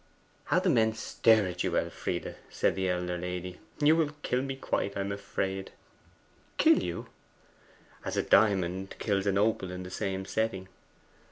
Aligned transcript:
'How 0.45 0.57
the 0.59 0.67
men 0.67 0.95
stare 0.95 1.45
at 1.45 1.63
you, 1.63 1.77
Elfride!' 1.77 2.35
said 2.49 2.73
the 2.75 2.89
elder 2.89 3.19
lady. 3.19 3.59
'You 3.79 3.95
will 3.95 4.13
kill 4.23 4.41
me 4.41 4.55
quite, 4.55 4.97
I 4.97 5.01
am 5.01 5.11
afraid.' 5.11 5.69
'Kill 6.57 6.81
you?' 6.81 7.05
'As 8.03 8.17
a 8.17 8.23
diamond 8.23 8.95
kills 8.97 9.27
an 9.27 9.37
opal 9.37 9.69
in 9.69 9.83
the 9.83 9.91
same 9.91 10.25
setting. 10.25 10.69